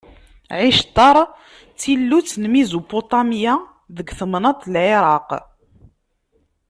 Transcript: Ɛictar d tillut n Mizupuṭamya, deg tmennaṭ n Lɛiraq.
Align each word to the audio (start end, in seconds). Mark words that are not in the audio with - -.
Ɛictar 0.59 1.17
d 1.27 1.29
tillut 1.79 2.29
n 2.41 2.43
Mizupuṭamya, 2.53 3.55
deg 3.95 4.07
tmennaṭ 4.19 4.59
n 4.65 4.71
Lɛiraq. 4.73 5.29